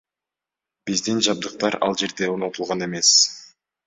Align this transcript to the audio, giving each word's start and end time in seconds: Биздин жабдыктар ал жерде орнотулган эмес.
Биздин 0.89 1.19
жабдыктар 1.27 1.77
ал 1.87 1.97
жерде 2.03 2.31
орнотулган 2.31 2.87
эмес. 2.87 3.13